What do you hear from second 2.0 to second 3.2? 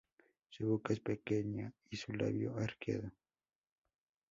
labio arqueado.